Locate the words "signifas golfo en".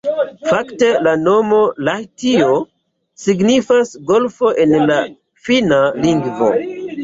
3.27-4.77